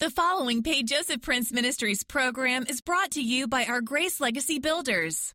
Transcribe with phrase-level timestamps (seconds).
[0.00, 4.58] The following Pay Joseph Prince Ministries program is brought to you by our Grace Legacy
[4.58, 5.34] Builders.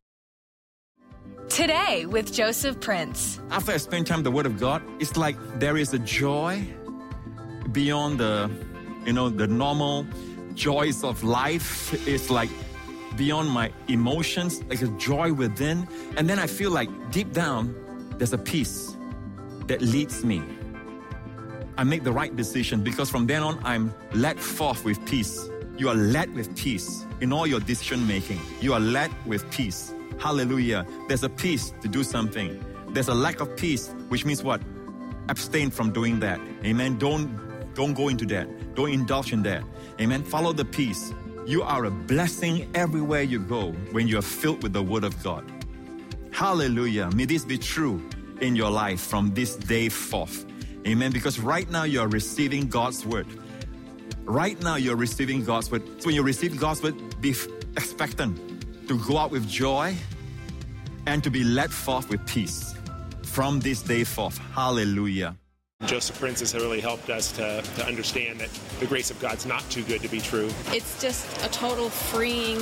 [1.48, 3.40] Today with Joseph Prince.
[3.52, 6.66] After I spend time with the Word of God, it's like there is a joy
[7.70, 8.50] beyond the,
[9.04, 10.04] you know, the normal
[10.54, 11.94] joys of life.
[12.08, 12.50] It's like
[13.16, 15.86] beyond my emotions, like a joy within.
[16.16, 17.72] And then I feel like deep down,
[18.18, 18.96] there's a peace
[19.68, 20.42] that leads me.
[21.78, 25.48] I make the right decision because from then on, I'm led forth with peace.
[25.76, 28.40] You are led with peace in all your decision making.
[28.60, 29.92] You are led with peace.
[30.18, 30.86] Hallelujah.
[31.06, 32.64] There's a peace to do something.
[32.88, 34.62] There's a lack of peace, which means what?
[35.28, 36.40] Abstain from doing that.
[36.64, 36.96] Amen.
[36.96, 37.28] Don't
[37.74, 38.74] don't go into that.
[38.74, 39.62] Don't indulge in that.
[40.00, 40.24] Amen.
[40.24, 41.12] Follow the peace.
[41.44, 45.22] You are a blessing everywhere you go when you are filled with the word of
[45.22, 45.44] God.
[46.30, 47.10] Hallelujah.
[47.14, 48.02] May this be true
[48.40, 50.46] in your life from this day forth.
[50.86, 51.12] Amen.
[51.12, 53.26] Because right now you are receiving God's word.
[54.24, 55.82] Right now you're receiving God's word.
[56.00, 57.34] So when you receive God's word, be
[57.76, 59.96] expectant to go out with joy
[61.06, 62.74] and to be led forth with peace
[63.22, 64.38] from this day forth.
[64.54, 65.36] Hallelujah.
[65.86, 69.68] Joseph Prince has really helped us to, to understand that the grace of God's not
[69.70, 70.50] too good to be true.
[70.68, 72.58] It's just a total freeing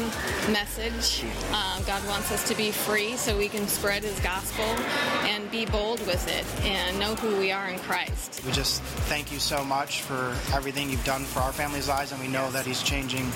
[0.53, 1.25] message.
[1.53, 4.65] Um, God wants us to be free so we can spread His gospel
[5.25, 8.43] and be bold with it and know who we are in Christ.
[8.45, 12.21] We just thank you so much for everything you've done for our family's lives, and
[12.21, 13.31] we know that He's changing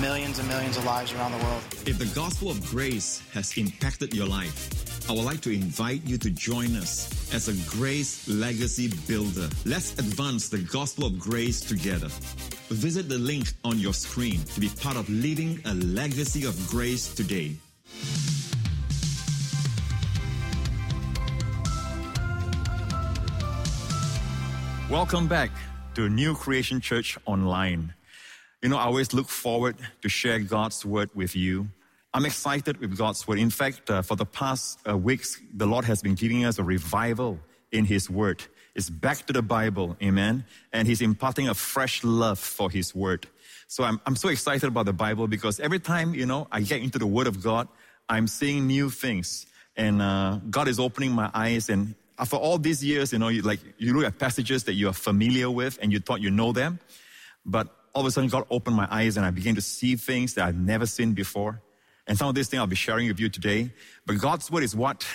[0.00, 1.62] millions and millions of lives around the world.
[1.86, 6.18] If the gospel of grace has impacted your life, I would like to invite you
[6.18, 9.48] to join us as a grace legacy builder.
[9.64, 12.08] Let's advance the gospel of grace together.
[12.68, 17.14] Visit the link on your screen to be part of leaving a legacy of grace
[17.14, 17.56] today.
[24.90, 25.50] Welcome back
[25.94, 27.94] to New Creation Church Online.
[28.60, 31.68] You know, I always look forward to share God's word with you.
[32.14, 33.38] I'm excited with God's word.
[33.38, 36.64] In fact, uh, for the past uh, weeks, the Lord has been giving us a
[36.64, 37.38] revival
[37.70, 38.42] in His word.
[38.74, 40.46] It's back to the Bible, amen?
[40.72, 43.26] And He's imparting a fresh love for His word.
[43.66, 46.80] So I'm, I'm so excited about the Bible because every time, you know, I get
[46.80, 47.68] into the word of God,
[48.08, 49.46] I'm seeing new things.
[49.76, 51.68] And uh, God is opening my eyes.
[51.68, 54.88] And after all these years, you know, you, like you look at passages that you
[54.88, 56.80] are familiar with and you thought you know them.
[57.44, 60.34] But all of a sudden, God opened my eyes and I began to see things
[60.34, 61.60] that I've never seen before.
[62.08, 63.70] And some of these things I'll be sharing with you today.
[64.06, 65.06] But God's word is what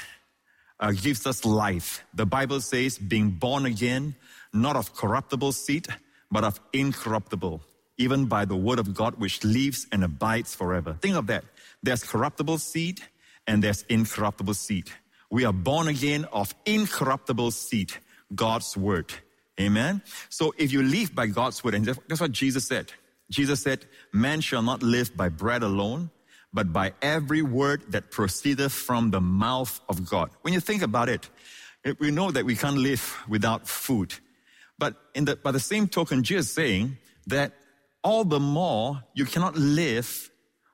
[0.80, 2.06] uh, gives us life.
[2.14, 4.16] The Bible says, being born again,
[4.54, 5.88] not of corruptible seed,
[6.32, 7.62] but of incorruptible,
[7.98, 10.96] even by the word of God, which lives and abides forever.
[11.02, 11.44] Think of that.
[11.82, 13.02] There's corruptible seed
[13.48, 14.90] and there's incorruptible seed.
[15.32, 17.92] We are born again of incorruptible seed,
[18.36, 19.12] God's word.
[19.60, 20.04] Amen.
[20.30, 22.92] So if you live by God's word, and that's what Jesus said.
[23.32, 26.12] Jesus said, man shall not live by bread alone,
[26.54, 30.30] but by every word that proceedeth from the mouth of God.
[30.42, 31.30] When you think about it,
[32.00, 34.14] we know that we can't live without food.
[34.78, 36.98] But the, by the same token, Jesus is saying
[37.28, 37.54] that
[38.04, 40.30] all the more you cannot live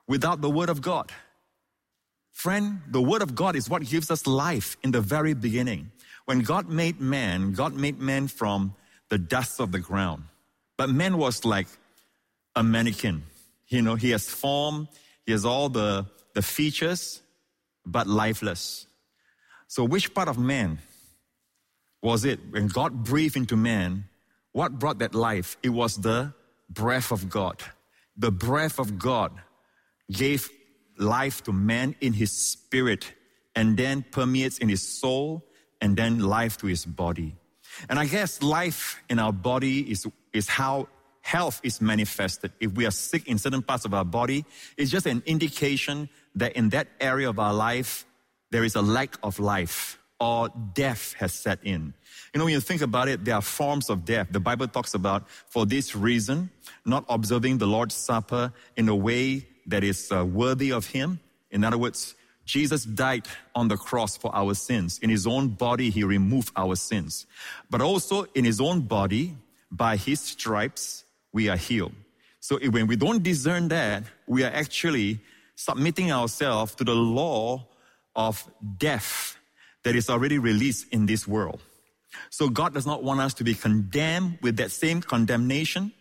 [0.08, 1.12] without the word of God.
[2.34, 5.92] Friend, the word of God is what gives us life in the very beginning.
[6.26, 8.76] When God made man, God made man from
[9.10, 10.24] the dust of the ground.
[10.78, 11.68] But man was like
[12.56, 13.24] a mannequin.
[13.68, 14.88] You know, he has form,
[15.30, 17.22] he has all the, the features,
[17.86, 18.88] but lifeless.
[19.68, 20.80] So, which part of man
[22.02, 24.06] was it when God breathed into man?
[24.54, 25.56] What brought that life?
[25.62, 26.34] It was the
[26.68, 27.62] breath of God.
[28.18, 29.32] The breath of God
[30.12, 30.50] gave
[30.98, 33.14] life to man in his spirit
[33.56, 35.46] and then permeates in his soul
[35.80, 37.36] and then life to his body.
[37.88, 40.88] And I guess life in our body is, is how
[41.30, 42.52] health is manifested.
[42.60, 44.46] If we are sick in certain parts of our body,
[44.78, 48.06] it's just an indication that in that area of our life,
[48.50, 51.94] there is a lack of life or death has set in.
[52.34, 54.28] You know, when you think about it, there are forms of death.
[54.32, 56.50] The Bible talks about, for this reason,
[56.84, 61.20] not observing the Lord's Supper in a way that is uh, worthy of Him.
[61.52, 62.16] In other words,
[62.46, 65.00] Jesus died on the cross for our sins.
[65.04, 67.28] In His own body, He removed our sins.
[67.70, 69.38] But also in His own body,
[69.72, 71.94] by His stripes, we are healed.
[72.40, 75.20] So when we don't discern that, we are actually
[75.56, 77.68] submitting ourselves to the law
[78.16, 79.38] of death
[79.84, 81.62] that is already released in this world.
[82.30, 85.92] So God does not want us to be condemned with that same condemnation,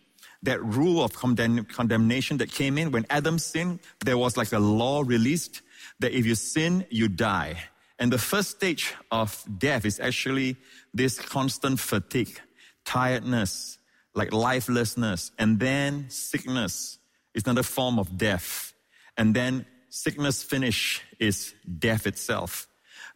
[0.43, 3.79] that rule of condemn- condemnation that came in when Adam sinned.
[4.03, 5.61] There was like a law released
[5.99, 7.57] that if you sin, you die.
[7.99, 10.55] And the first stage of death is actually
[10.93, 12.39] this constant fatigue,
[12.85, 13.78] tiredness,
[14.13, 16.97] like lifelessness, and then sickness
[17.33, 18.73] is another form of death.
[19.17, 22.67] And then sickness finish is death itself.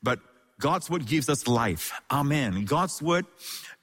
[0.01, 0.19] But
[0.59, 1.91] God's word gives us life.
[2.11, 2.65] Amen.
[2.65, 3.25] God's word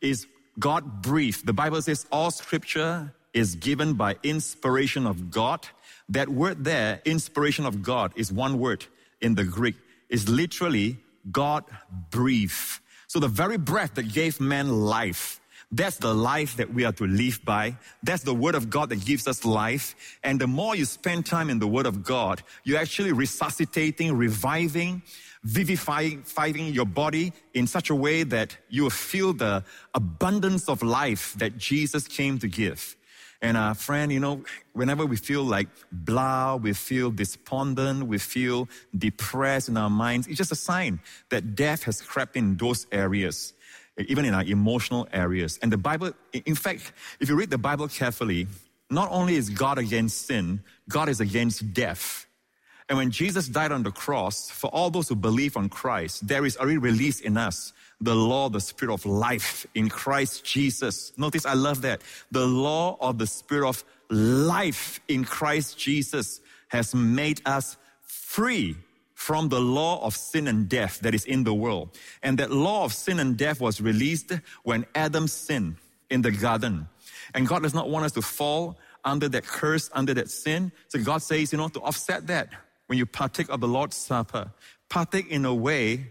[0.00, 0.26] is
[0.58, 1.46] God breathed.
[1.46, 5.66] The Bible says all scripture is given by inspiration of God.
[6.08, 8.86] That word there, inspiration of God, is one word
[9.20, 9.76] in the Greek.
[10.08, 10.98] Is literally
[11.30, 11.64] God
[12.10, 12.80] breathed.
[13.06, 15.40] So the very breath that gave man life,
[15.72, 17.76] that's the life that we are to live by.
[18.02, 19.94] That's the word of God that gives us life.
[20.24, 25.02] And the more you spend time in the word of God, you're actually resuscitating, reviving,
[25.44, 26.24] vivifying
[26.74, 29.64] your body in such a way that you will feel the
[29.94, 32.96] abundance of life that Jesus came to give.
[33.42, 34.44] And our friend, you know,
[34.74, 40.36] whenever we feel like blah, we feel despondent, we feel depressed in our minds, it's
[40.36, 41.00] just a sign
[41.30, 43.54] that death has crept in those areas,
[44.08, 45.58] even in our emotional areas.
[45.62, 48.46] And the Bible, in fact, if you read the Bible carefully,
[48.90, 52.26] not only is God against sin, God is against death.
[52.88, 56.44] And when Jesus died on the cross, for all those who believe on Christ, there
[56.44, 61.12] is already released in us the law, the spirit of life in Christ Jesus.
[61.16, 62.02] Notice I love that.
[62.32, 68.76] The law of the spirit of life in Christ Jesus has made us free
[69.20, 71.90] from the law of sin and death that is in the world.
[72.22, 74.32] And that law of sin and death was released
[74.62, 75.76] when Adam sinned
[76.08, 76.88] in the garden.
[77.34, 80.72] And God does not want us to fall under that curse, under that sin.
[80.88, 82.48] So God says, you know, to offset that,
[82.86, 84.50] when you partake of the Lord's Supper,
[84.88, 86.06] partake in a way,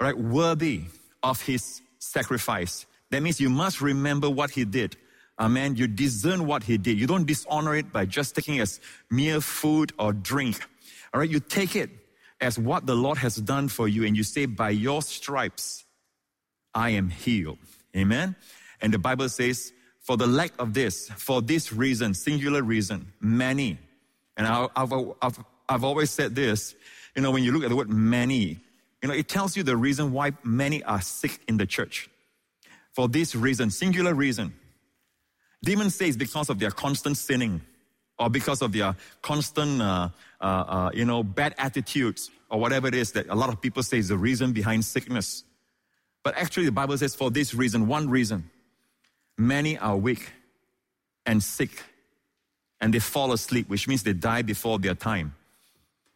[0.00, 0.84] right, worthy
[1.24, 2.86] of his sacrifice.
[3.10, 4.96] That means you must remember what he did.
[5.40, 5.74] Amen.
[5.74, 6.96] You discern what he did.
[6.96, 8.80] You don't dishonor it by just taking it as
[9.10, 10.60] mere food or drink.
[11.12, 11.28] All right.
[11.28, 11.90] You take it
[12.40, 15.84] as what the Lord has done for you and you say, by your stripes,
[16.74, 17.58] I am healed.
[17.96, 18.36] Amen.
[18.80, 23.78] And the Bible says, for the lack of this, for this reason, singular reason, many,
[24.36, 25.38] and I've, I've,
[25.68, 26.74] I've always said this,
[27.14, 28.58] you know, when you look at the word many,
[29.02, 32.08] you know, it tells you the reason why many are sick in the church.
[32.92, 34.54] For this reason, singular reason.
[35.62, 37.60] Demons say it's because of their constant sinning
[38.20, 42.94] or because of their constant, uh, uh, uh, you know, bad attitudes or whatever it
[42.94, 45.42] is that a lot of people say is the reason behind sickness.
[46.22, 48.50] But actually, the Bible says for this reason, one reason,
[49.38, 50.30] many are weak
[51.24, 51.82] and sick
[52.80, 55.34] and they fall asleep, which means they die before their time.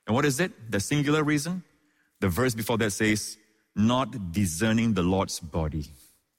[0.06, 0.70] And what is it?
[0.70, 1.62] The singular reason?
[2.20, 3.38] The verse before that says,
[3.74, 5.86] not discerning the Lord's body.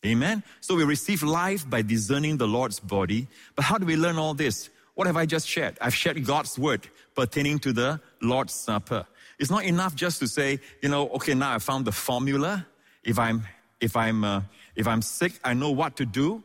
[0.06, 0.44] Amen.
[0.62, 3.28] So we receive life by discerning the Lord's body.
[3.56, 4.70] But how do we learn all this?
[4.96, 5.78] What have I just shared?
[5.82, 9.06] I've shared God's word pertaining to the Lord's Supper.
[9.38, 12.66] It's not enough just to say, you know, okay, now I found the formula.
[13.04, 13.44] If I'm,
[13.82, 14.42] if I'm, uh,
[14.76, 16.44] if I'm sick, I know what to do.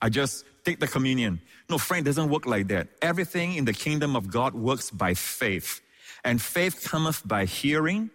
[0.00, 1.40] I just take the communion.
[1.70, 2.88] No, friend, doesn't work like that.
[3.00, 5.80] Everything in the kingdom of God works by faith.
[6.24, 8.10] And faith cometh by hearing,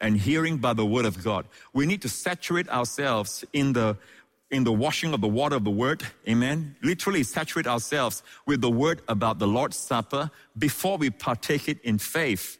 [0.00, 1.46] and hearing by the word of God.
[1.72, 3.96] We need to saturate ourselves in the
[4.50, 6.02] in the washing of the water of the word.
[6.28, 6.76] Amen.
[6.82, 11.98] Literally saturate ourselves with the word about the Lord's Supper before we partake it in
[11.98, 12.58] faith.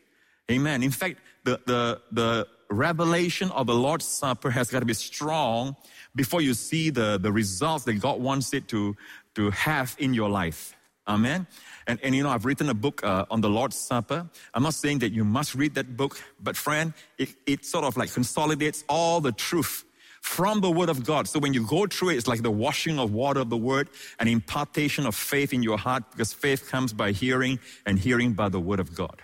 [0.51, 0.83] Amen.
[0.83, 5.77] In fact, the, the, the revelation of the Lord's Supper has got to be strong
[6.15, 8.97] before you see the, the results that God wants it to,
[9.35, 10.77] to have in your life.
[11.09, 11.47] Amen.
[11.89, 14.29] And, and you know, I've written a book uh, on the Lord's Supper.
[14.55, 17.97] I'm not saying that you must read that book, but friend, it, it sort of
[17.97, 19.85] like consolidates all the truth
[20.21, 21.27] from the Word of God.
[21.29, 23.89] So when you go through it, it's like the washing of water of the Word,
[24.19, 28.49] an impartation of faith in your heart, because faith comes by hearing and hearing by
[28.49, 29.23] the Word of God.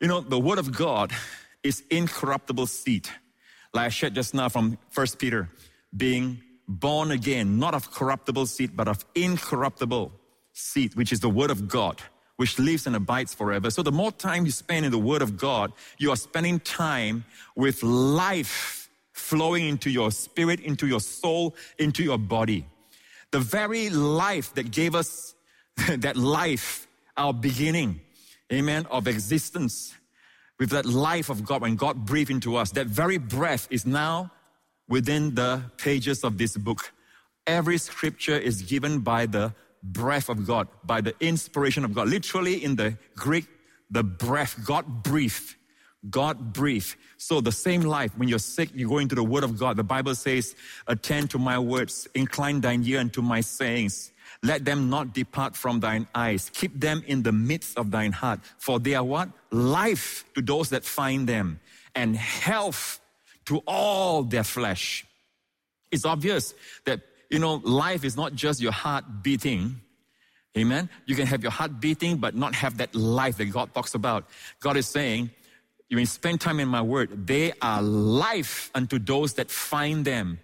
[0.00, 1.12] You know, the Word of God
[1.62, 3.08] is incorruptible seed.
[3.72, 5.50] Like I shared just now from First Peter,
[5.96, 10.12] being born again, not of corruptible seed, but of incorruptible
[10.52, 12.00] seed, which is the Word of God,
[12.36, 13.70] which lives and abides forever.
[13.70, 17.24] So the more time you spend in the Word of God, you are spending time
[17.54, 18.83] with life
[19.14, 22.66] flowing into your spirit, into your soul, into your body.
[23.30, 25.34] The very life that gave us
[25.88, 28.00] that life, our beginning,
[28.52, 29.94] amen, of existence,
[30.58, 34.30] with that life of God, when God breathed into us, that very breath is now
[34.88, 36.92] within the pages of this book.
[37.46, 42.08] Every scripture is given by the breath of God, by the inspiration of God.
[42.08, 43.46] Literally in the Greek,
[43.90, 45.56] the breath, God breathed.
[46.10, 46.96] God breathed.
[47.16, 49.76] So the same life, when you're sick, you go into the word of God.
[49.76, 50.54] The Bible says,
[50.86, 54.12] attend to my words, incline thine ear unto my sayings.
[54.42, 56.50] Let them not depart from thine eyes.
[56.52, 58.40] Keep them in the midst of thine heart.
[58.58, 59.30] For they are what?
[59.50, 61.60] Life to those that find them
[61.94, 63.00] and health
[63.46, 65.06] to all their flesh.
[65.90, 67.00] It's obvious that
[67.34, 69.80] you know, life is not just your heart beating.
[70.56, 70.88] Amen.
[71.06, 74.28] You can have your heart beating, but not have that life that God talks about.
[74.60, 75.30] God is saying,
[75.94, 77.24] you may spend time in my word.
[77.24, 80.40] They are life unto those that find them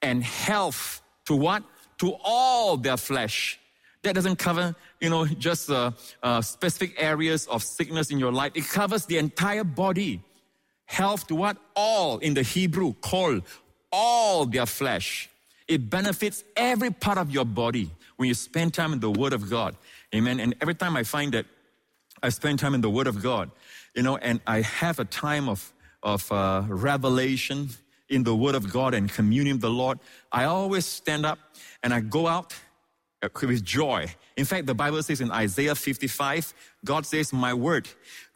[0.00, 1.64] and health to what?
[1.98, 3.58] To all their flesh.
[4.02, 5.90] That doesn't cover, you know, just uh,
[6.22, 8.52] uh, specific areas of sickness in your life.
[8.54, 10.22] It covers the entire body.
[10.84, 11.56] Health to what?
[11.74, 13.40] All in the Hebrew, kol,
[13.90, 15.28] all their flesh.
[15.66, 19.50] It benefits every part of your body when you spend time in the Word of
[19.50, 19.76] God.
[20.14, 20.38] Amen.
[20.38, 21.46] And every time I find that
[22.22, 23.50] I spend time in the Word of God,
[23.98, 25.72] you know, and I have a time of,
[26.04, 27.70] of uh, revelation
[28.08, 29.98] in the Word of God and communion with the Lord,
[30.30, 31.40] I always stand up
[31.82, 32.54] and I go out
[33.24, 34.06] uh, with joy.
[34.36, 37.88] In fact, the Bible says in Isaiah 55, God says, My word.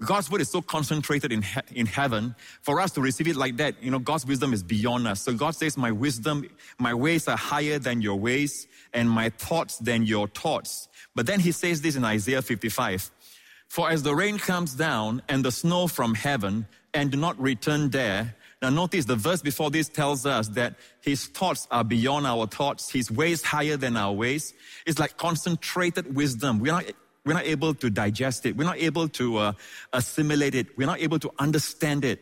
[0.05, 2.35] God's word is so concentrated in, he- in heaven.
[2.63, 5.23] For us to receive it like that, you know, God's wisdom is beyond us.
[5.23, 6.45] So God says, My wisdom,
[6.81, 10.89] my ways are higher than your ways, and my thoughts than your thoughts.
[11.15, 13.13] But then he says this in Isaiah 55
[13.73, 17.89] For as the rain comes down and the snow from heaven, and do not return
[17.89, 22.47] there, now notice the verse before this tells us that his thoughts are beyond our
[22.47, 24.53] thoughts, his ways higher than our ways.
[24.85, 26.59] It's like concentrated wisdom.
[26.59, 26.85] We're not,
[27.25, 28.59] we're not able to digest it.
[28.59, 29.53] We're not able to uh,
[29.95, 30.77] assimilate it.
[30.77, 32.21] We're not able to understand it.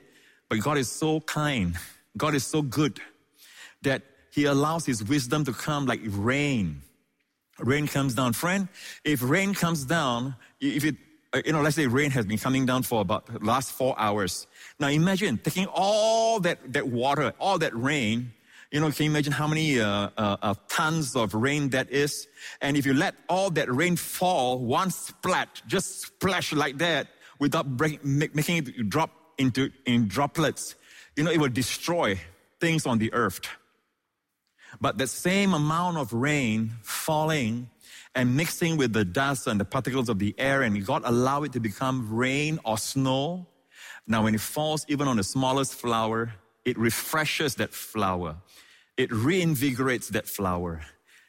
[0.49, 1.75] But God is so kind.
[2.17, 3.01] God is so good
[3.83, 6.83] that he allows his wisdom to come like rain.
[7.59, 8.35] Rain comes down.
[8.35, 8.69] Friend,
[9.05, 10.95] if rain comes down, if it,
[11.45, 14.47] you know, let's say rain has been coming down for about last four hours.
[14.79, 18.33] Now imagine taking all that, that water, all that rain,
[18.71, 22.29] you know, can you imagine how many uh, uh, uh, tons of rain that is?
[22.61, 27.09] And if you let all that rain fall, one splat, just splash like that,
[27.41, 30.77] without break, make, making it drop into in droplets,
[31.17, 32.21] you know, it will destroy
[32.61, 33.41] things on the earth.
[34.81, 37.71] But the same amount of rain falling
[38.15, 41.53] and mixing with the dust and the particles of the air, and God allow it
[41.53, 43.47] to become rain or snow.
[44.07, 48.37] Now, when it falls even on the smallest flower, it refreshes that flower.
[48.97, 50.83] It reinvigorates that flower.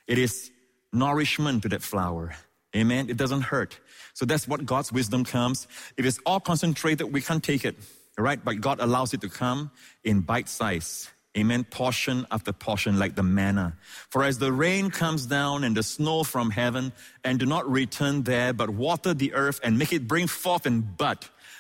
[0.08, 0.52] It is
[0.92, 2.36] nourishment to that flower.
[2.76, 3.10] Amen.
[3.10, 3.80] It doesn't hurt.
[4.14, 5.68] So that's what God's wisdom comes.
[5.98, 7.76] If it's all concentrated, we can't take it.
[8.18, 8.44] Right?
[8.44, 9.72] But God allows it to come
[10.04, 11.10] in bite size.
[11.38, 11.64] Amen.
[11.64, 13.74] Portion after portion, like the manna.
[14.10, 16.92] For as the rain comes down and the snow from heaven,
[17.24, 20.98] and do not return there, but water the earth and make it bring forth and
[20.98, 21.20] bud,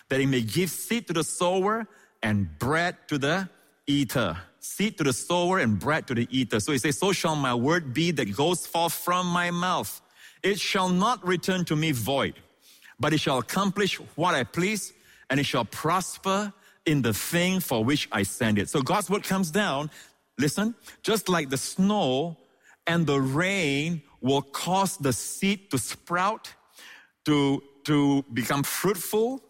[0.09, 1.87] that it may give seed to the sower
[2.21, 3.47] and bread to the
[3.87, 4.37] eater.
[4.59, 6.59] Seed to the sower and bread to the eater.
[6.59, 10.01] So he says, So shall my word be that goes forth from my mouth.
[10.43, 12.33] It shall not return to me void,
[12.99, 14.91] but it shall accomplish what I please,
[15.29, 16.51] and it shall prosper
[16.85, 18.69] in the thing for which I send it.
[18.69, 19.91] So God's word comes down,
[20.37, 22.37] listen, just like the snow
[22.87, 26.53] and the rain will cause the seed to sprout,
[27.25, 29.41] to, to become fruitful,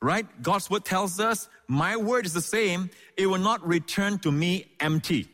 [0.00, 0.26] right?
[0.42, 2.90] God's word tells us, my word is the same.
[3.16, 5.28] It will not return to me empty,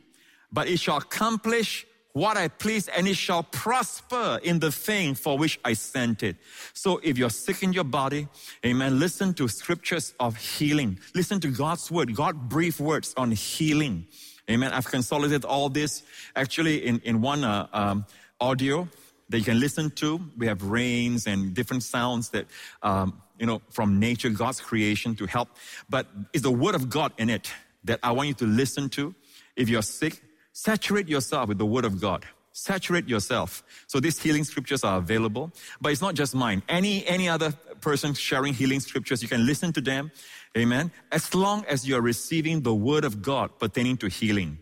[0.52, 1.86] but it shall accomplish
[2.18, 6.36] what I please and it shall prosper in the thing for which I sent it.
[6.74, 8.28] So if you're sick in your body,
[8.66, 10.98] amen, listen to scriptures of healing.
[11.14, 14.06] Listen to God's word, God brief words on healing.
[14.50, 14.72] Amen.
[14.72, 16.02] I've consolidated all this
[16.34, 18.06] actually in, in one uh, um,
[18.40, 18.88] audio
[19.28, 20.20] that you can listen to.
[20.38, 22.46] We have rains and different sounds that,
[22.82, 25.50] um, you know, from nature, God's creation to help.
[25.90, 27.52] But it's the word of God in it
[27.84, 29.14] that I want you to listen to.
[29.54, 30.22] If you're sick,
[30.58, 32.26] saturate yourself with the word of God.
[32.50, 33.62] Saturate yourself.
[33.86, 36.64] So these healing scriptures are available, but it's not just mine.
[36.68, 40.10] Any, any other person sharing healing scriptures, you can listen to them.
[40.56, 40.90] Amen.
[41.12, 44.58] As long as you're receiving the word of God pertaining to healing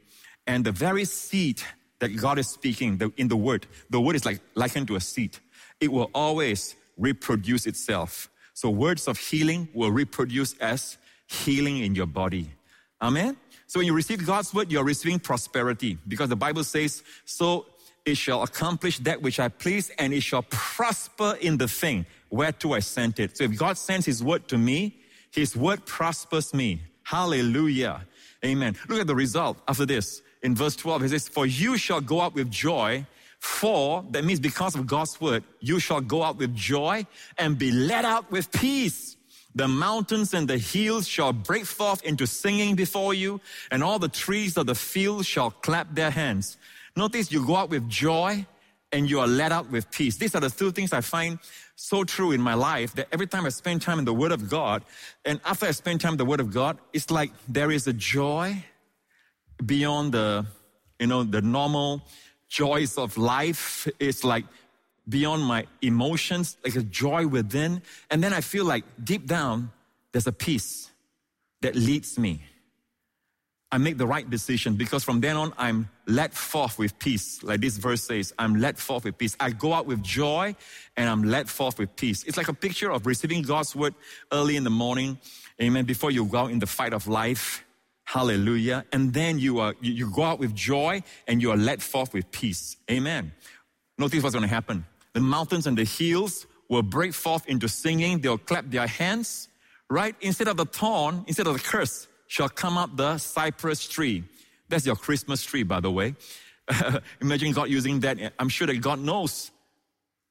[0.47, 1.63] and the very seed
[2.01, 5.39] that God is speaking in the word, the word is like likened to a seed.
[5.81, 8.29] It will always reproduce itself.
[8.53, 12.51] So words of healing will reproduce as healing in your body.
[13.01, 13.37] Amen.
[13.67, 17.67] So when you receive God's word, you're receiving prosperity because the Bible says, so
[18.05, 22.75] it shall accomplish that which I please and it shall prosper in the thing whereto
[22.75, 23.37] I sent it.
[23.37, 24.97] So if God sends his word to me,
[25.33, 26.81] his word prospers me.
[27.03, 28.07] Hallelujah.
[28.45, 28.77] Amen.
[28.89, 30.23] Look at the result after this.
[30.43, 33.07] In verse 12, he says, For you shall go out with joy.
[33.39, 37.07] For, that means because of God's word, you shall go out with joy
[37.39, 39.17] and be led out with peace.
[39.57, 44.09] The mountains and the hills shall break forth into singing before you, and all the
[44.09, 46.59] trees of the field shall clap their hands.
[46.95, 48.45] Notice you go out with joy
[48.93, 50.17] and you are led out with peace.
[50.19, 51.39] These are the two things I find
[51.75, 54.51] so true in my life that every time I spend time in the Word of
[54.51, 54.85] God,
[55.25, 57.95] and after I spend time in the Word of God, it's like there is a
[57.95, 58.63] joy
[59.65, 60.45] beyond the,
[60.99, 62.03] you know, the normal
[62.47, 63.89] joys of life.
[63.99, 64.45] It's like
[65.09, 67.83] beyond my emotions, like a joy within.
[68.11, 69.71] And then I feel like deep down,
[70.13, 70.91] there's a peace
[71.63, 72.43] that leads me.
[73.73, 77.43] I make the right decision because from then on, I'm led forth with peace.
[77.43, 79.37] Like this verse says, I'm led forth with peace.
[79.41, 80.55] I go out with joy
[80.97, 82.23] and I'm led forth with peace.
[82.25, 83.95] It's like a picture of receiving God's word
[84.33, 85.19] early in the morning.
[85.61, 85.85] Amen.
[85.85, 87.65] Before you go out in the fight of life.
[88.05, 88.85] Hallelujah.
[88.93, 92.31] And then you are, you, go out with joy and you are led forth with
[92.31, 92.77] peace.
[92.89, 93.33] Amen.
[93.99, 94.87] Notice what's going to happen.
[95.17, 98.21] The mountains and the hills will break forth into singing.
[98.21, 99.49] They'll clap their hands,
[99.89, 100.15] right?
[100.21, 104.25] Instead of the thorn, instead of the curse, shall come up the cypress tree.
[104.69, 106.17] That's your Christmas tree, by the way.
[107.23, 108.35] Imagine God using that.
[108.39, 109.51] I'm sure that God knows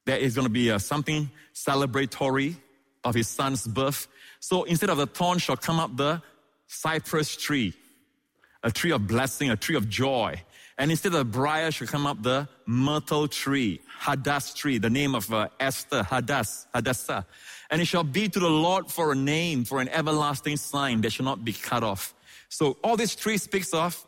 [0.06, 2.56] there is going to be uh, something celebratory
[3.04, 4.08] of his son's birth.
[4.40, 6.22] So instead of the thorn shall come up the
[6.68, 7.74] cypress tree,
[8.62, 10.44] a tree of blessing, a tree of joy.
[10.78, 15.34] And instead of briar shall come up the myrtle tree, Hadass tree, the name of
[15.34, 17.26] uh, Esther, Hadass, Hadassah.
[17.70, 21.12] And it shall be to the Lord for a name, for an everlasting sign that
[21.12, 22.14] shall not be cut off.
[22.50, 24.06] So all this tree speaks of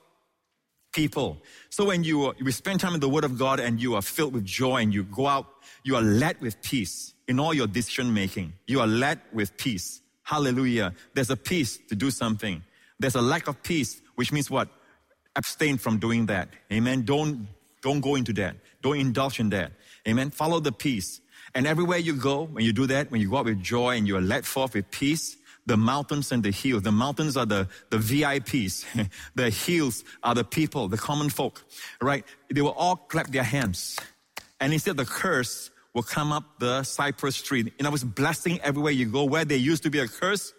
[0.92, 1.42] people.
[1.70, 4.34] So when you, you spend time in the Word of God and you are filled
[4.34, 5.48] with joy and you go out,
[5.84, 8.54] you are led with peace in all your decision making.
[8.68, 10.02] You are led with peace.
[10.24, 10.94] Hallelujah.
[11.14, 12.62] There's a peace to do something.
[13.00, 14.70] There's a lack of peace, which means what?
[15.38, 16.50] Abstain from doing that.
[16.72, 17.04] Amen.
[17.04, 17.48] Don't,
[17.82, 18.56] don't go into that.
[18.82, 19.72] Don't indulge in that.
[20.08, 20.32] Amen.
[20.32, 21.22] Follow the peace.
[21.56, 24.08] And everywhere you go, when you do that, when you go out with joy and
[24.08, 26.84] you are led forth with peace, the mountains and the hills.
[26.84, 28.86] The mountains are the, the VIPs.
[29.36, 31.64] the hills are the people, the common folk,
[32.02, 32.26] right?
[32.50, 33.98] They will all clap their hands.
[34.60, 37.74] And instead the curse, will come up the cypress tree.
[37.80, 39.24] In other words, blessing everywhere you go.
[39.24, 40.54] Where there used to be a curse,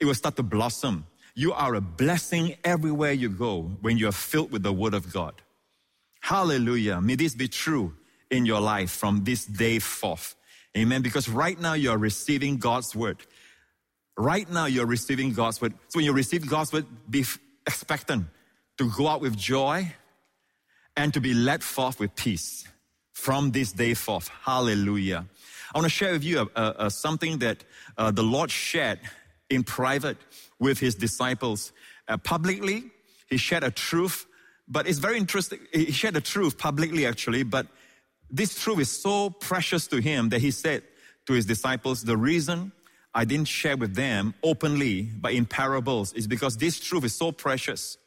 [0.00, 1.04] it will start to blossom.
[1.40, 5.10] You are a blessing everywhere you go when you are filled with the word of
[5.10, 5.32] God.
[6.20, 7.00] Hallelujah.
[7.00, 7.94] May this be true
[8.30, 10.36] in your life from this day forth.
[10.76, 11.00] Amen.
[11.00, 13.16] Because right now you are receiving God's word.
[14.18, 15.72] Right now you're receiving God's word.
[15.88, 17.24] So when you receive God's word, be
[17.66, 18.26] expectant
[18.76, 19.94] to go out with joy
[20.94, 22.68] and to be led forth with peace
[23.12, 24.28] from this day forth.
[24.28, 25.24] Hallelujah.
[25.74, 26.50] I want to share with you
[26.90, 27.64] something that
[27.96, 29.00] uh, the Lord shared
[29.50, 30.16] in private
[30.58, 31.72] with his disciples.
[32.08, 32.84] Uh, publicly,
[33.28, 34.26] he shared a truth,
[34.68, 35.58] but it's very interesting.
[35.72, 37.66] He shared a truth publicly, actually, but
[38.30, 40.84] this truth is so precious to him that he said
[41.26, 42.72] to his disciples, The reason
[43.12, 47.32] I didn't share with them openly, but in parables, is because this truth is so
[47.32, 47.98] precious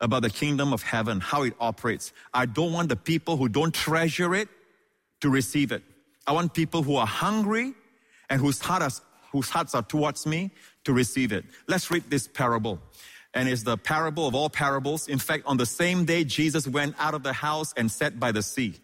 [0.00, 2.12] about the kingdom of heaven, how it operates.
[2.32, 4.48] I don't want the people who don't treasure it
[5.20, 5.82] to receive it.
[6.26, 7.74] I want people who are hungry
[8.30, 9.00] and whose, heart
[9.32, 10.50] whose hearts are towards me
[10.84, 11.44] to receive it.
[11.66, 12.80] Let's read this parable.
[13.34, 15.08] And it's the parable of all parables.
[15.08, 18.32] In fact, on the same day, Jesus went out of the house and sat by
[18.32, 18.74] the sea.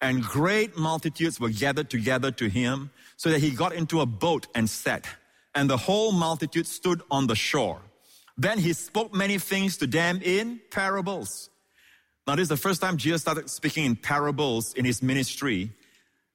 [0.00, 4.46] And great multitudes were gathered together to him, so that he got into a boat
[4.54, 5.06] and sat.
[5.54, 7.80] And the whole multitude stood on the shore.
[8.36, 11.50] Then he spoke many things to them in parables
[12.26, 15.70] now, this is the first time Jesus started speaking in parables in his ministry.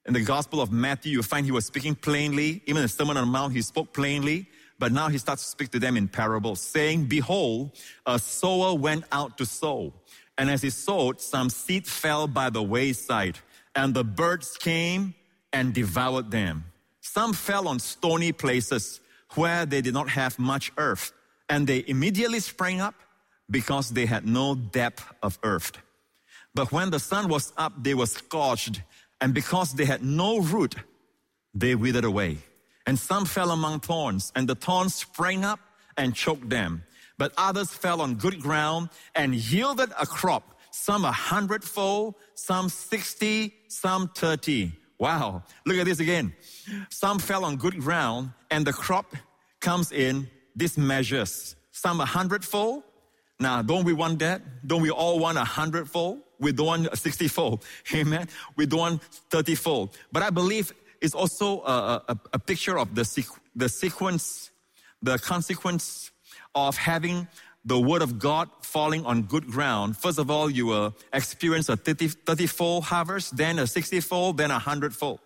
[0.05, 2.61] In the Gospel of Matthew, you find he was speaking plainly.
[2.67, 4.47] Even the Sermon on the Mount, he spoke plainly.
[4.79, 7.71] But now he starts to speak to them in parables, saying, Behold,
[8.05, 9.93] a sower went out to sow.
[10.37, 13.37] And as he sowed, some seed fell by the wayside,
[13.75, 15.13] and the birds came
[15.51, 16.63] and devoured them.
[17.01, 19.01] Some fell on stony places
[19.35, 21.11] where they did not have much earth,
[21.49, 22.95] and they immediately sprang up
[23.49, 25.73] because they had no depth of earth.
[26.55, 28.81] But when the sun was up, they were scorched,
[29.19, 30.75] and because they had no root,
[31.53, 32.37] they withered away.
[32.89, 35.59] And some fell among thorns, and the thorns sprang up
[35.95, 36.81] and choked them.
[37.19, 43.53] But others fell on good ground and yielded a crop, some a hundredfold, some sixty,
[43.67, 44.71] some thirty.
[44.97, 45.43] Wow.
[45.67, 46.33] Look at this again.
[46.89, 49.15] Some fell on good ground, and the crop
[49.59, 51.55] comes in these measures.
[51.71, 52.81] Some a hundredfold,
[53.39, 54.67] now, don't we want that?
[54.67, 56.19] Don't we all want a hundredfold?
[56.39, 57.63] We don't want a sixtyfold.
[57.93, 58.27] Amen.
[58.57, 59.93] We don't want thirtyfold.
[60.11, 64.51] But I believe it's also a, a, a picture of the, sequ- the sequence,
[65.01, 66.11] the consequence
[66.55, 67.27] of having
[67.65, 69.97] the word of God falling on good ground.
[69.97, 74.59] First of all, you will experience a 30, 30-fold harvest, then a 60-fold, then a
[74.59, 75.19] 100-fold.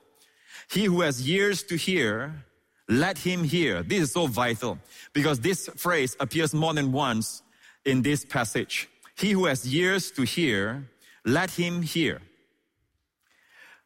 [0.69, 2.45] He who has ears to hear,
[2.89, 3.83] let him hear.
[3.83, 4.79] This is so vital
[5.13, 7.43] because this phrase appears more than once
[7.85, 8.89] in this passage.
[9.15, 10.89] He who has ears to hear,
[11.25, 12.21] let him hear.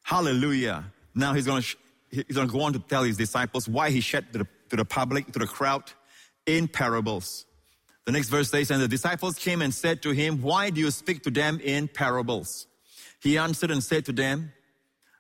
[0.04, 0.86] Hallelujah.
[1.18, 1.76] Now he's going to,
[2.10, 4.76] he's going to go on to tell his disciples why he shared to the, to
[4.76, 5.92] the public, to the crowd
[6.46, 7.46] in parables.
[8.06, 10.92] The next verse says, and the disciples came and said to him, why do you
[10.92, 12.68] speak to them in parables?
[13.22, 14.54] He answered and said to them,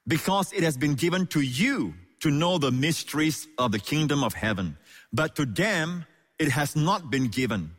[0.07, 4.33] Because it has been given to you to know the mysteries of the kingdom of
[4.33, 4.77] heaven,
[5.12, 6.05] but to them
[6.39, 7.71] it has not been given.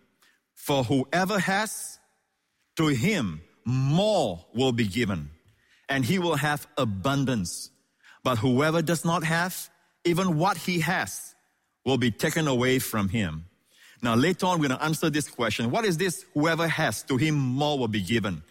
[0.55, 1.99] For whoever has,
[2.77, 5.31] to him more will be given,
[5.89, 7.71] and he will have abundance.
[8.25, 9.71] But whoever does not have,
[10.05, 11.35] even what he has
[11.85, 13.45] will be taken away from him.
[14.03, 15.71] Now, later on, we're going to answer this question.
[15.71, 16.25] What is this?
[16.35, 18.43] Whoever has, to him more will be given.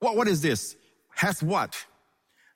[0.00, 0.76] What, what is this?
[1.14, 1.76] Has what?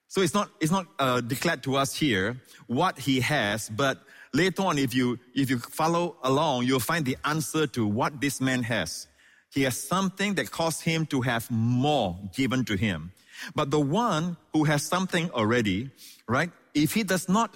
[0.09, 4.63] So it's not, it's not uh, declared to us here what he has, but later
[4.63, 8.63] on, if you, if you follow along, you'll find the answer to what this man
[8.63, 9.09] has.
[9.53, 13.13] He has something that caused him to have more given to him.
[13.55, 15.91] But the one who has something already,
[16.29, 16.51] right?
[16.75, 17.55] If he does not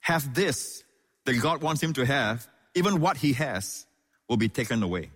[0.00, 0.82] have this
[1.24, 3.86] that God wants him to have, even what he has
[4.28, 5.10] will be taken away.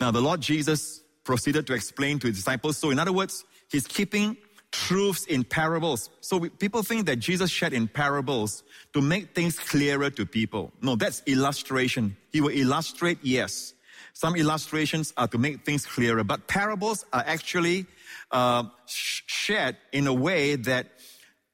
[0.00, 2.76] Now, the Lord Jesus proceeded to explain to his disciples.
[2.76, 4.36] So, in other words, he's keeping
[4.70, 6.10] truths in parables.
[6.20, 8.62] So, we, people think that Jesus shared in parables
[8.94, 10.72] to make things clearer to people.
[10.80, 12.16] No, that's illustration.
[12.32, 13.74] He will illustrate, yes.
[14.12, 17.86] Some illustrations are to make things clearer, but parables are actually
[18.32, 20.86] uh, shared in a way that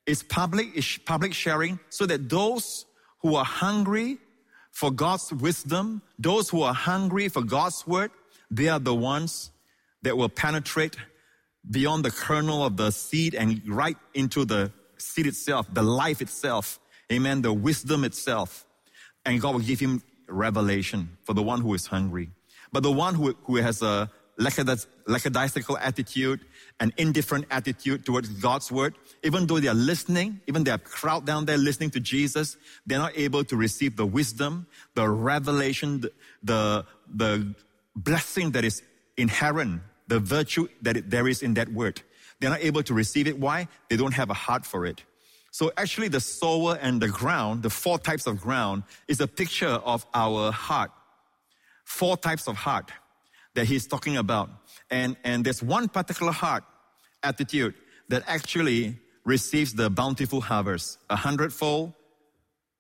[0.07, 2.87] is public, is public sharing, so that those
[3.21, 4.19] who are hungry
[4.73, 8.11] for God's wisdom, those who are hungry for God's word,
[8.51, 9.51] they are the ones
[10.03, 10.97] that will penetrate
[11.71, 16.79] beyond the kernel of the seed and right into the seed itself, the life itself.
[17.13, 17.43] Amen.
[17.43, 18.67] The wisdom itself.
[19.25, 22.31] And God will give him revelation for the one who is hungry.
[22.73, 26.41] But the one who, who has a lackadaisical attitude,
[26.81, 31.27] an indifferent attitude towards God's word, even though they are listening, even they are crowd
[31.27, 36.13] down there listening to Jesus, they're not able to receive the wisdom, the revelation, the,
[36.43, 37.55] the, the
[37.97, 38.83] blessing that is
[39.17, 42.01] inherent, the virtue that it, there is in that word.
[42.41, 43.39] They're not able to receive it.
[43.39, 43.67] Why?
[43.89, 45.03] They don't have a heart for it.
[45.51, 49.67] So actually the sower and the ground, the four types of ground, is a picture
[49.67, 50.93] of our heart.
[51.85, 52.93] Four types of heart
[53.59, 54.51] that he's talking about.
[54.89, 56.63] And, and there's one particular heart
[57.25, 57.75] attitude
[58.09, 61.93] that actually receives the bountiful harvest, a hundredfold,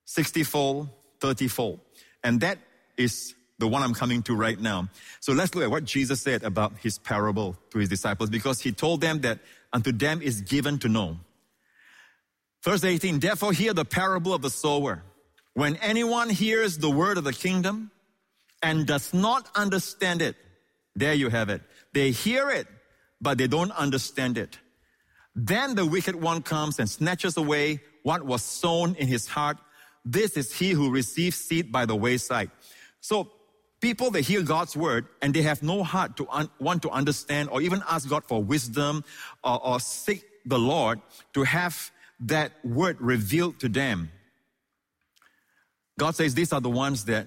[0.04, 0.88] sixtyfold,
[1.20, 1.80] thirtyfold.
[2.22, 2.58] And that
[2.96, 4.88] is the one I'm coming to right now.
[5.18, 8.70] So let's look at what Jesus said about his parable to his disciples because he
[8.70, 9.40] told them that
[9.72, 11.18] unto them is given to know.
[12.62, 15.02] Verse 18, therefore hear the parable of the sower.
[15.54, 17.90] When anyone hears the word of the kingdom
[18.62, 20.36] and does not understand it,
[20.98, 21.62] there you have it.
[21.92, 22.66] They hear it,
[23.20, 24.58] but they don't understand it.
[25.34, 29.58] Then the wicked one comes and snatches away what was sown in his heart.
[30.04, 32.50] This is he who receives seed by the wayside.
[33.00, 33.30] So
[33.80, 37.48] people that hear God's word and they have no heart to un- want to understand
[37.50, 39.04] or even ask God for wisdom
[39.44, 41.00] or, or seek the Lord
[41.34, 44.10] to have that word revealed to them.
[45.98, 47.26] God says these are the ones that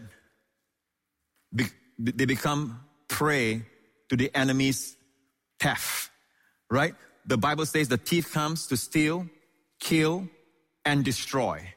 [1.53, 1.65] be-
[1.97, 2.81] they become
[3.11, 3.63] prey
[4.09, 4.95] to the enemy's
[5.59, 6.09] theft,
[6.69, 6.95] right?
[7.25, 9.27] The Bible says the thief comes to steal,
[9.79, 10.27] kill,
[10.83, 11.73] and destroy.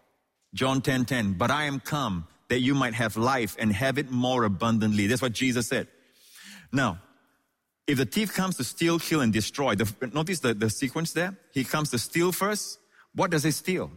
[0.54, 1.32] John 10 10.
[1.34, 5.06] But I am come that you might have life and have it more abundantly.
[5.06, 5.88] That's what Jesus said.
[6.72, 7.00] Now,
[7.86, 11.36] if the thief comes to steal, kill, and destroy, the, notice the, the sequence there.
[11.52, 12.78] He comes to steal first.
[13.14, 13.90] What does he steal?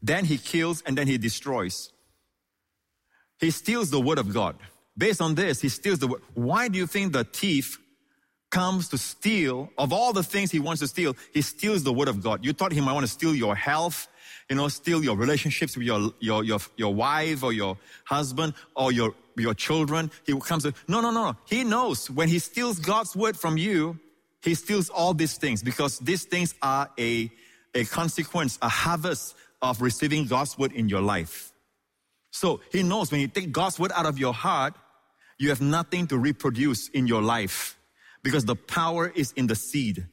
[0.00, 1.92] Then he kills and then he destroys.
[3.40, 4.56] He steals the word of God.
[4.96, 6.22] Based on this, he steals the word.
[6.34, 7.78] Why do you think the thief
[8.54, 12.06] comes to steal, of all the things he wants to steal, he steals the word
[12.06, 12.44] of God.
[12.44, 14.06] You thought he might want to steal your health,
[14.48, 18.92] you know, steal your relationships with your, your, your, your wife or your husband or
[18.92, 20.08] your, your children.
[20.24, 21.34] He comes to, no, no, no.
[21.46, 23.98] He knows when he steals God's word from you,
[24.40, 27.32] he steals all these things because these things are a,
[27.74, 31.53] a consequence, a harvest of receiving God's word in your life.
[32.34, 34.74] So he knows when you take God's word out of your heart,
[35.38, 37.78] you have nothing to reproduce in your life
[38.24, 40.04] because the power is in the seed.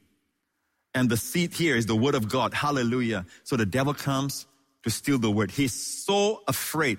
[0.94, 2.54] And the seed here is the word of God.
[2.54, 3.26] Hallelujah.
[3.42, 4.46] So the devil comes
[4.84, 5.50] to steal the word.
[5.50, 6.98] He's so afraid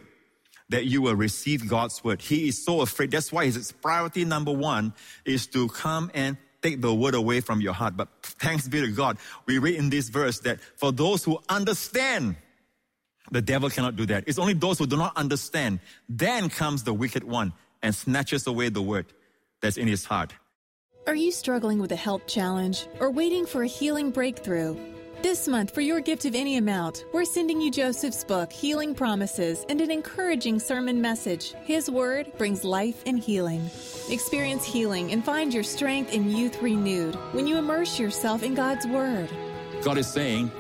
[0.68, 2.22] that you will receive God's word.
[2.22, 3.12] He is so afraid.
[3.12, 7.62] That's why his priority number one is to come and take the word away from
[7.62, 7.96] your heart.
[7.96, 9.18] But thanks be to God.
[9.46, 12.36] We read in this verse that for those who understand,
[13.34, 14.24] the devil cannot do that.
[14.28, 15.80] It's only those who do not understand.
[16.08, 19.08] Then comes the wicked one and snatches away the word
[19.62, 20.34] that's in his heart.
[21.06, 24.78] Are you struggling with a health challenge or waiting for a healing breakthrough?
[25.22, 29.66] This month, for your gift of any amount, we're sending you Joseph's book, Healing Promises,
[29.70, 31.54] and an encouraging sermon message.
[31.64, 33.70] His word brings life and healing.
[34.10, 38.86] Experience healing and find your strength and youth renewed when you immerse yourself in God's
[38.86, 39.30] word.
[39.82, 40.52] God is saying,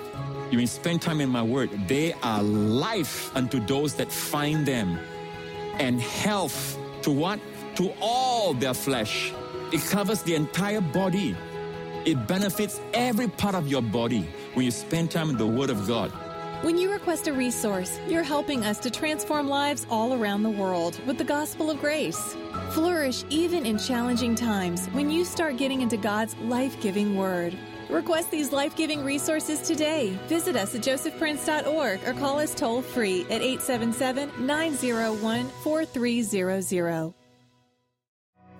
[0.53, 1.71] You may spend time in my word.
[1.87, 4.99] They are life unto those that find them,
[5.79, 7.39] and health to what?
[7.77, 9.33] To all their flesh.
[9.71, 11.35] It covers the entire body.
[12.05, 15.87] It benefits every part of your body when you spend time in the Word of
[15.87, 16.11] God.
[16.61, 20.99] When you request a resource, you're helping us to transform lives all around the world
[21.07, 22.35] with the gospel of grace.
[22.73, 27.57] Flourish even in challenging times when you start getting into God's life giving Word.
[27.93, 30.17] Request these life giving resources today.
[30.27, 37.13] Visit us at josephprince.org or call us toll free at 877 901 4300.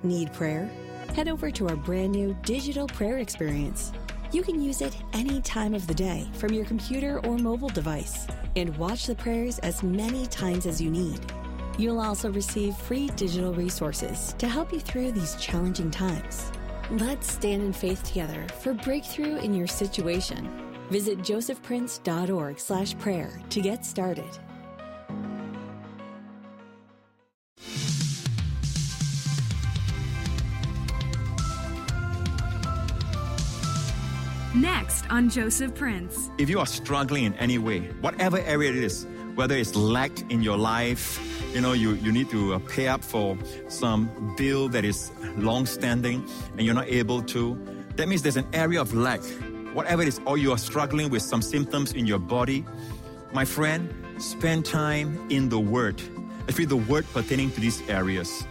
[0.03, 0.69] Need prayer?
[1.15, 3.91] Head over to our brand new digital prayer experience.
[4.31, 8.27] You can use it any time of the day from your computer or mobile device
[8.55, 11.19] and watch the prayers as many times as you need.
[11.79, 16.51] You'll also receive free digital resources to help you through these challenging times.
[16.91, 20.49] Let's stand in faith together for breakthrough in your situation.
[20.89, 24.29] Visit josephprince.org slash prayer to get started.
[34.53, 36.29] Next on Joseph Prince.
[36.37, 40.41] If you are struggling in any way, whatever area it is, whether it's lack in
[40.41, 41.19] your life,
[41.53, 45.65] you know, you, you need to uh, pay up for some bill that is long
[45.65, 47.57] standing and you're not able to,
[47.95, 49.21] that means there's an area of lack.
[49.73, 52.63] Whatever it is, or you are struggling with some symptoms in your body,
[53.33, 56.01] my friend, spend time in the Word,
[56.47, 58.45] especially the Word pertaining to these areas.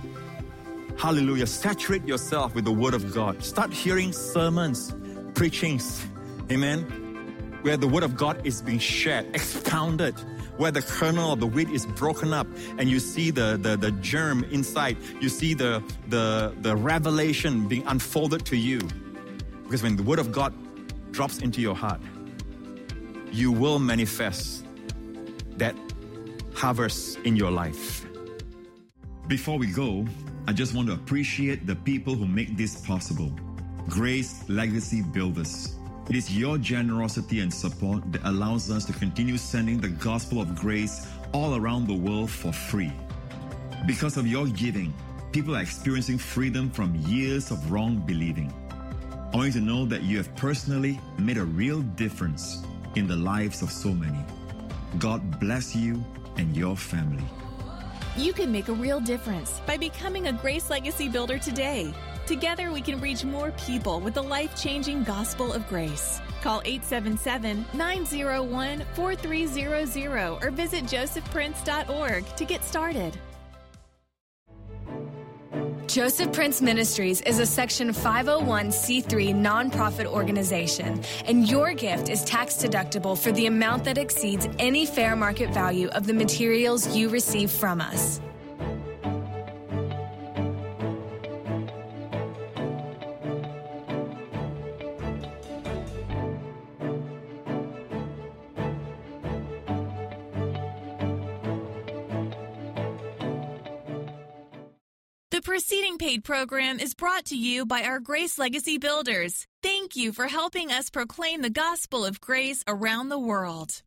[0.98, 1.46] Hallelujah.
[1.46, 3.42] Saturate yourself with the Word of God.
[3.42, 4.94] Start hearing sermons,
[5.34, 6.04] preachings.
[6.50, 7.01] Amen.
[7.62, 10.14] Where the Word of God is being shared, expounded,
[10.56, 12.46] where the kernel of the wheat is broken up
[12.78, 14.96] and you see the, the, the germ inside.
[15.20, 18.80] You see the, the, the revelation being unfolded to you.
[19.62, 20.52] Because when the Word of God
[21.12, 22.00] drops into your heart,
[23.30, 24.64] you will manifest
[25.56, 25.74] that
[26.54, 28.04] harvest in your life.
[29.28, 30.04] Before we go,
[30.46, 33.32] I just want to appreciate the people who make this possible.
[33.88, 35.76] Grace Legacy Builders.
[36.08, 40.54] It is your generosity and support that allows us to continue sending the gospel of
[40.56, 42.92] grace all around the world for free.
[43.86, 44.92] Because of your giving,
[45.30, 48.52] people are experiencing freedom from years of wrong believing.
[49.32, 52.62] I want you to know that you have personally made a real difference
[52.96, 54.18] in the lives of so many.
[54.98, 56.04] God bless you
[56.36, 57.24] and your family.
[58.16, 61.94] You can make a real difference by becoming a Grace Legacy Builder today.
[62.26, 66.20] Together, we can reach more people with the life changing gospel of grace.
[66.42, 73.18] Call 877 901 4300 or visit josephprince.org to get started.
[75.92, 83.18] Joseph Prince Ministries is a Section 501c3 nonprofit organization, and your gift is tax deductible
[83.18, 87.82] for the amount that exceeds any fair market value of the materials you receive from
[87.82, 88.22] us.
[105.52, 109.46] Preceding paid program is brought to you by our Grace Legacy Builders.
[109.62, 113.82] Thank you for helping us proclaim the gospel of grace around the world.